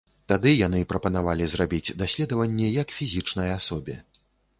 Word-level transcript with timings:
Тады 0.31 0.51
яны 0.59 0.77
прапанавалі 0.93 1.45
зрабіць 1.51 1.95
даследаванне 2.03 2.71
як 2.81 2.95
фізічнай 3.01 3.53
асобе. 3.59 3.95